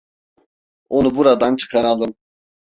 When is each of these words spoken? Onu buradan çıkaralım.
Onu 0.89 1.15
buradan 1.15 1.55
çıkaralım. 1.55 2.15